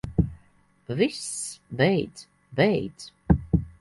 Viss, 0.89 1.59
beidz. 1.69 2.25
Beidz. 2.51 3.13